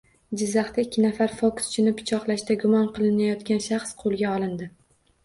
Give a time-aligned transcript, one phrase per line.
[0.41, 4.71] Jizzaxda ikki nafar fokuschini pichoqlashda gumon qilinayotgan shaxs qo‘lga olindi